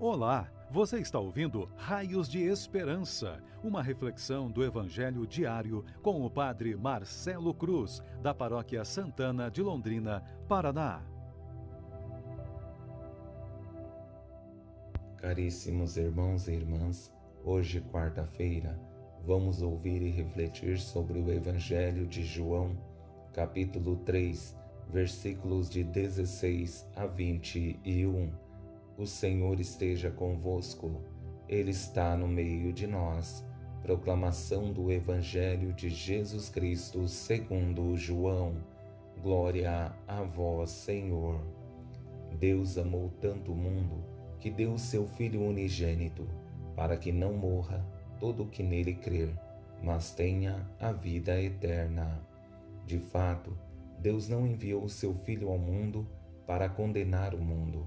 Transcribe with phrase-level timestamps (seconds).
[0.00, 6.74] Olá, você está ouvindo Raios de Esperança, uma reflexão do Evangelho diário com o Padre
[6.74, 11.00] Marcelo Cruz, da Paróquia Santana de Londrina, Paraná.
[15.16, 17.12] Caríssimos irmãos e irmãs,
[17.44, 18.76] hoje, quarta-feira,
[19.24, 22.76] vamos ouvir e refletir sobre o Evangelho de João,
[23.32, 24.56] capítulo 3,
[24.90, 28.43] versículos de 16 a 21
[28.96, 31.00] o Senhor esteja convosco,
[31.48, 33.44] Ele está no meio de nós.
[33.82, 38.54] Proclamação do Evangelho de Jesus Cristo segundo João.
[39.20, 41.40] Glória a vós, Senhor.
[42.38, 44.04] Deus amou tanto o mundo
[44.38, 46.26] que deu seu Filho unigênito,
[46.76, 47.84] para que não morra
[48.18, 49.30] todo o que nele crer,
[49.82, 52.20] mas tenha a vida eterna.
[52.86, 53.56] De fato,
[53.98, 56.06] Deus não enviou o seu Filho ao mundo
[56.46, 57.86] para condenar o mundo,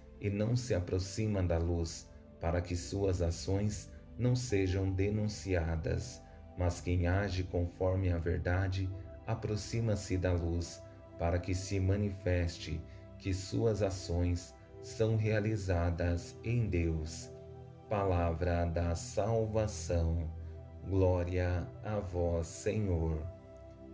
[0.21, 2.07] e não se aproxima da luz,
[2.39, 6.21] para que suas ações não sejam denunciadas.
[6.57, 8.89] Mas quem age conforme a verdade
[9.25, 10.81] aproxima-se da luz,
[11.17, 12.79] para que se manifeste
[13.17, 17.29] que suas ações são realizadas em Deus.
[17.89, 20.29] Palavra da salvação.
[20.87, 23.21] Glória a vós, Senhor.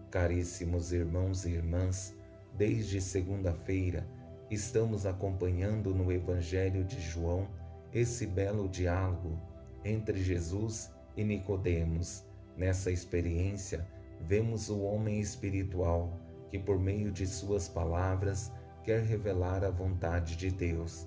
[0.10, 2.16] Caríssimos irmãos e irmãs,
[2.56, 4.08] desde segunda-feira,
[4.50, 7.50] Estamos acompanhando no Evangelho de João
[7.94, 9.38] esse belo diálogo
[9.84, 12.24] entre Jesus e Nicodemos.
[12.56, 13.86] Nessa experiência,
[14.22, 16.18] vemos o homem espiritual
[16.50, 18.50] que por meio de suas palavras
[18.86, 21.06] quer revelar a vontade de Deus,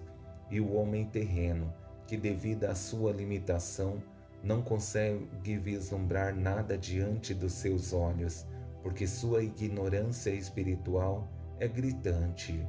[0.50, 1.72] e o homem terreno
[2.06, 4.02] que devido à sua limitação
[4.44, 8.46] não consegue vislumbrar nada diante dos seus olhos,
[8.82, 11.26] porque sua ignorância espiritual
[11.58, 12.62] é gritante.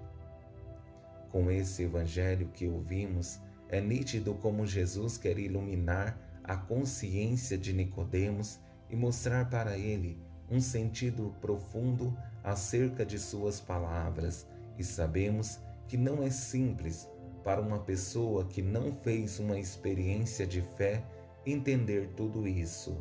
[1.31, 8.59] Com esse evangelho que ouvimos, é nítido como Jesus quer iluminar a consciência de Nicodemos
[8.89, 14.45] e mostrar para ele um sentido profundo acerca de suas palavras,
[14.77, 17.09] e sabemos que não é simples
[17.43, 21.03] para uma pessoa que não fez uma experiência de fé
[21.45, 22.97] entender tudo isso.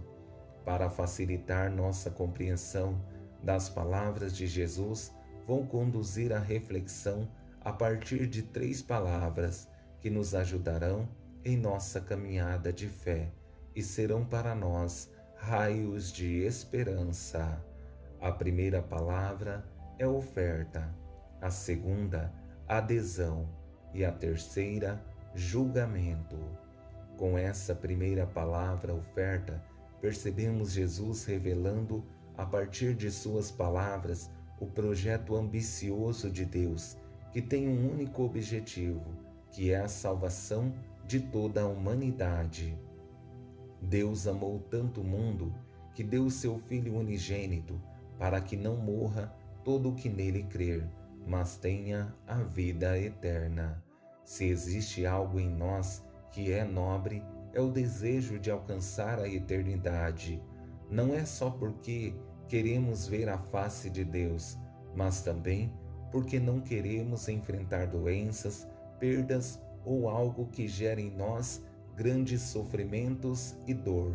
[0.65, 3.03] Para facilitar nossa compreensão
[3.43, 5.13] das palavras de Jesus,
[5.47, 7.29] vou conduzir a reflexão
[7.63, 9.69] a partir de três palavras
[10.01, 11.09] que nos ajudarão
[11.45, 13.31] em nossa caminhada de fé
[13.75, 17.63] e serão para nós raios de esperança.
[18.21, 19.65] A primeira palavra
[19.99, 20.95] é oferta,
[21.41, 22.33] a segunda,
[22.67, 23.49] adesão
[23.93, 25.03] e a terceira,
[25.35, 26.39] julgamento.
[27.17, 29.63] Com essa primeira palavra, oferta,
[30.01, 32.05] percebemos Jesus revelando,
[32.37, 36.97] a partir de suas palavras, o projeto ambicioso de Deus
[37.33, 39.05] que tem um único objetivo,
[39.51, 40.73] que é a salvação
[41.07, 42.79] de toda a humanidade.
[43.81, 45.55] Deus amou tanto o mundo
[45.95, 47.81] que deu o seu Filho unigênito
[48.19, 50.87] para que não morra todo o que nele crer,
[51.27, 53.83] mas tenha a vida eterna.
[54.25, 60.41] Se existe algo em nós que é nobre, é o desejo de alcançar a eternidade.
[60.89, 62.15] Não é só porque
[62.47, 64.57] queremos ver a face de Deus,
[64.95, 65.73] mas também
[66.11, 68.67] porque não queremos enfrentar doenças,
[68.99, 71.63] perdas ou algo que gere em nós
[71.97, 74.15] grandes sofrimentos e dor.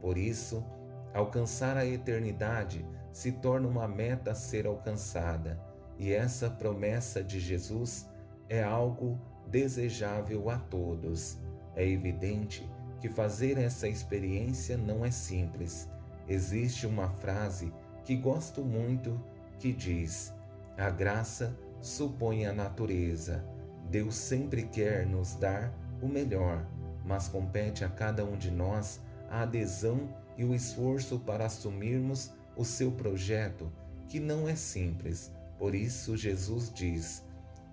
[0.00, 0.64] Por isso,
[1.12, 5.60] alcançar a eternidade se torna uma meta a ser alcançada,
[5.98, 8.08] e essa promessa de Jesus
[8.48, 11.38] é algo desejável a todos.
[11.76, 12.68] É evidente
[13.00, 15.88] que fazer essa experiência não é simples.
[16.28, 17.72] Existe uma frase
[18.04, 19.20] que gosto muito
[19.60, 20.33] que diz:
[20.76, 23.44] a graça supõe a natureza.
[23.90, 25.72] Deus sempre quer nos dar
[26.02, 26.66] o melhor,
[27.04, 29.00] mas compete a cada um de nós
[29.30, 33.70] a adesão e o esforço para assumirmos o seu projeto,
[34.08, 35.32] que não é simples.
[35.58, 37.24] Por isso, Jesus diz: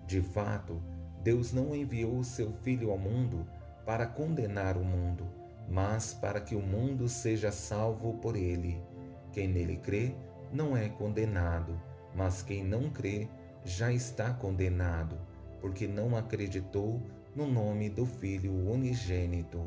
[0.06, 0.80] De fato,
[1.24, 3.44] Deus não enviou o seu Filho ao mundo
[3.84, 5.26] para condenar o mundo,
[5.68, 8.80] mas para que o mundo seja salvo por ele.
[9.32, 10.14] Quem nele crê
[10.52, 11.80] não é condenado
[12.14, 13.28] mas quem não crê
[13.64, 15.16] já está condenado,
[15.60, 17.00] porque não acreditou
[17.34, 19.60] no nome do Filho unigênito.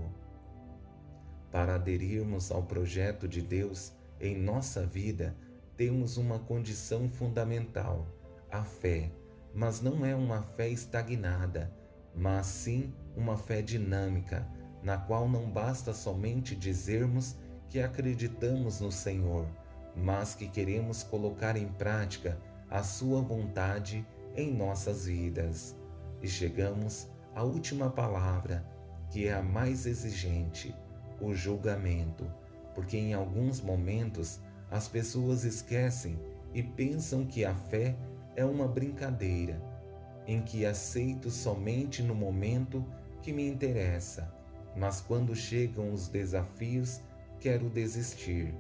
[1.52, 5.36] Para aderirmos ao projeto de Deus em nossa vida,
[5.78, 8.08] temos uma condição fundamental:
[8.52, 9.12] a fé.
[9.54, 11.74] Mas não é uma fé estagnada,
[12.14, 14.46] mas sim uma fé dinâmica,
[14.84, 17.38] na qual não basta somente dizermos
[17.70, 19.48] que acreditamos no Senhor,
[19.96, 22.38] mas que queremos colocar em prática
[22.70, 24.06] a Sua vontade
[24.36, 25.76] em nossas vidas.
[26.22, 28.66] E chegamos à última palavra,
[29.10, 30.76] que é a mais exigente,
[31.22, 32.30] o julgamento,
[32.74, 36.20] porque em alguns momentos as pessoas esquecem
[36.54, 37.96] e pensam que a fé
[38.36, 39.62] é uma brincadeira,
[40.28, 42.84] em que aceito somente no momento
[43.22, 44.36] que me interessa
[44.76, 47.00] mas quando chegam os desafios,
[47.40, 48.54] quero desistir.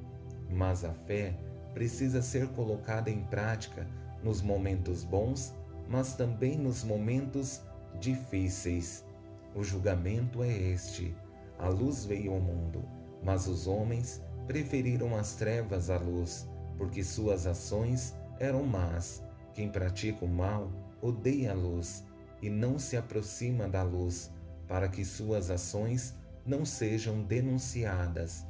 [0.49, 1.37] Mas a fé
[1.73, 3.87] precisa ser colocada em prática
[4.23, 5.53] nos momentos bons,
[5.87, 7.61] mas também nos momentos
[7.99, 9.05] difíceis.
[9.53, 11.15] O julgamento é este:
[11.59, 12.83] a luz veio ao mundo,
[13.23, 19.23] mas os homens preferiram as trevas à luz, porque suas ações eram más.
[19.53, 20.71] Quem pratica o mal
[21.01, 22.05] odeia a luz
[22.41, 24.31] e não se aproxima da luz
[24.67, 26.13] para que suas ações
[26.45, 28.45] não sejam denunciadas.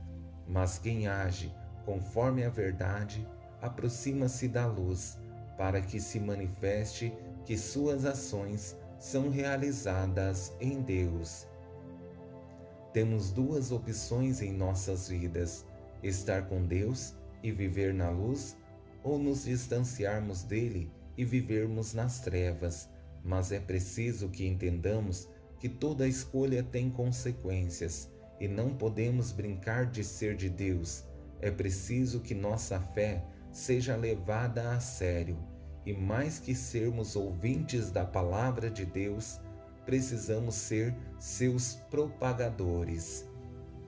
[0.47, 1.53] Mas quem age
[1.85, 3.27] conforme a verdade
[3.61, 5.17] aproxima-se da luz,
[5.57, 7.13] para que se manifeste
[7.45, 11.47] que suas ações são realizadas em Deus.
[12.91, 15.65] Temos duas opções em nossas vidas:
[16.01, 18.57] estar com Deus e viver na luz,
[19.03, 22.89] ou nos distanciarmos dele e vivermos nas trevas.
[23.23, 25.27] Mas é preciso que entendamos
[25.59, 28.09] que toda escolha tem consequências
[28.39, 31.05] e não podemos brincar de ser de Deus.
[31.45, 35.37] É preciso que nossa fé seja levada a sério.
[35.85, 39.39] E, mais que sermos ouvintes da palavra de Deus,
[39.85, 43.29] precisamos ser seus propagadores.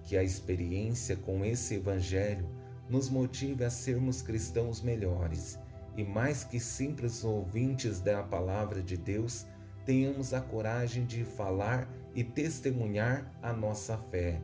[0.04, 2.48] Que a experiência com esse Evangelho
[2.88, 5.58] nos motive a sermos cristãos melhores.
[5.98, 9.48] E, mais que simples ouvintes da palavra de Deus,
[9.84, 14.40] tenhamos a coragem de falar e testemunhar a nossa fé,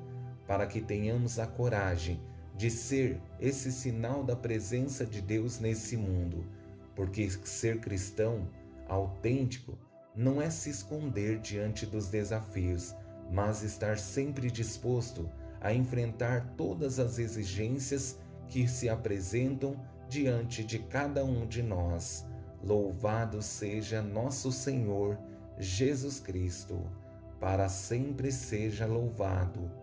[0.48, 2.20] para que tenhamos a coragem
[2.56, 6.46] de ser esse sinal da presença de Deus nesse mundo,
[6.96, 8.48] porque ser cristão
[8.88, 9.78] autêntico
[10.16, 12.96] não é se esconder diante dos desafios,
[13.32, 15.30] mas estar sempre disposto
[15.60, 19.76] a enfrentar todas as exigências que se apresentam
[20.08, 22.26] diante de cada um de nós.
[22.62, 25.18] Louvado seja nosso Senhor
[25.58, 26.80] Jesus Cristo,
[27.40, 29.83] para sempre seja louvado.